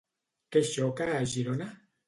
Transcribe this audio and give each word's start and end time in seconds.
Què 0.55 0.63
xoca 0.71 1.11
a 1.19 1.21
Girona? 1.35 1.71